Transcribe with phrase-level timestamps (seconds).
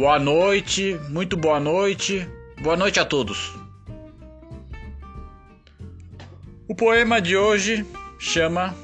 [0.00, 2.26] Boa noite, muito boa noite,
[2.62, 3.54] boa noite a todos.
[6.66, 7.84] O poema de hoje
[8.18, 8.74] chama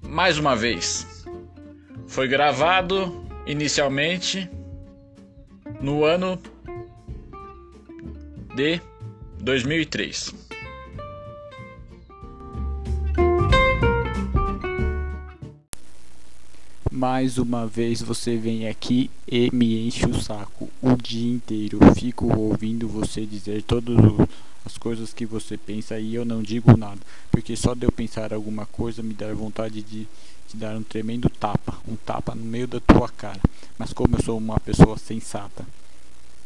[0.00, 1.26] Mais uma vez.
[2.06, 4.48] Foi gravado inicialmente
[5.80, 6.40] no ano
[8.54, 8.80] de
[9.40, 10.49] 2003.
[16.92, 21.78] Mais uma vez você vem aqui e me enche o saco o dia inteiro.
[21.94, 23.96] Fico ouvindo você dizer todas
[24.66, 26.98] as coisas que você pensa e eu não digo nada,
[27.30, 30.08] porque só de eu pensar alguma coisa me dá vontade de
[30.48, 33.40] te dar um tremendo tapa, um tapa no meio da tua cara.
[33.78, 35.64] Mas como eu sou uma pessoa sensata,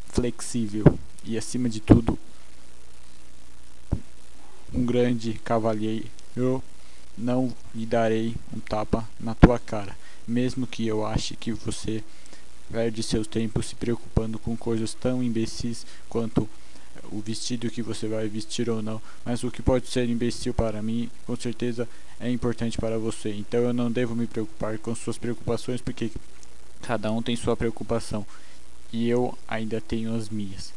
[0.09, 0.85] flexível
[1.23, 2.19] e acima de tudo
[4.71, 6.63] um grande cavalheiro, eu
[7.17, 12.03] não lhe darei um tapa na tua cara mesmo que eu ache que você
[12.71, 16.49] perde seu tempo se preocupando com coisas tão imbecis quanto
[17.11, 20.81] o vestido que você vai vestir ou não, mas o que pode ser imbecil para
[20.81, 21.87] mim, com certeza
[22.19, 23.29] é importante para você.
[23.33, 26.11] Então eu não devo me preocupar com suas preocupações porque
[26.81, 28.25] cada um tem sua preocupação
[28.91, 30.73] e eu ainda tenho as minhas.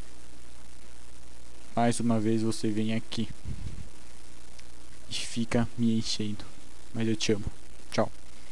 [1.75, 3.29] Mais uma vez você vem aqui
[5.09, 6.43] e fica me enchendo,
[6.93, 7.45] mas eu te amo.